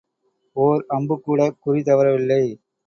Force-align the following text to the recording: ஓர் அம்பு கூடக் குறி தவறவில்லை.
ஓர் 0.55 0.85
அம்பு 0.87 1.21
கூடக் 1.21 1.57
குறி 1.59 1.81
தவறவில்லை. 1.81 2.43